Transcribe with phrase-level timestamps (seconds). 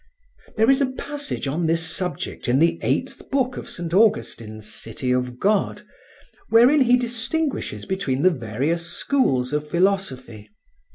[0.57, 3.93] There is a passage on this subject in the eighth book of St.
[3.93, 5.83] Augustine's "City of God,"
[6.49, 10.49] wherein he distinguishes between the various schools of philosophy.